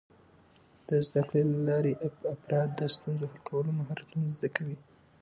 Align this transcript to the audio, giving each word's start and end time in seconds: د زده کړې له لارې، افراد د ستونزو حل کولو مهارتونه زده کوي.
د 0.87 0.89
زده 1.07 1.21
کړې 1.29 1.41
له 1.51 1.59
لارې، 1.67 1.93
افراد 2.35 2.69
د 2.79 2.81
ستونزو 2.95 3.25
حل 3.31 3.39
کولو 3.49 3.69
مهارتونه 3.79 4.25
زده 4.35 4.49
کوي. 4.55 4.77